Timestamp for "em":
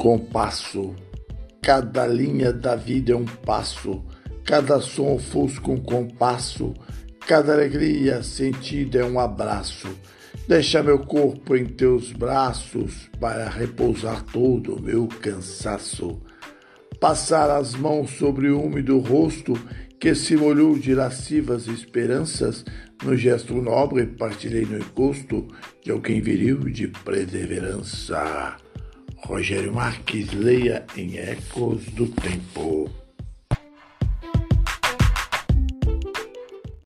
11.54-11.66, 30.96-31.16